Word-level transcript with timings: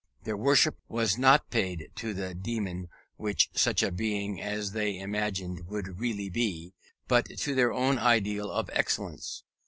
Their 0.23 0.35
worship 0.35 0.79
was 0.89 1.19
not 1.19 1.51
paid 1.51 1.91
to 1.97 2.15
the 2.15 2.33
demon 2.33 2.89
which 3.17 3.51
such 3.53 3.83
a 3.83 3.91
being 3.91 4.41
as 4.41 4.71
they 4.71 4.97
imagined 4.97 5.67
would 5.67 5.99
really 5.99 6.27
be, 6.31 6.73
but 7.07 7.27
to 7.37 7.53
their 7.53 7.71
own 7.71 7.99
ideal 7.99 8.49
of 8.49 8.71
excellence. 8.73 9.43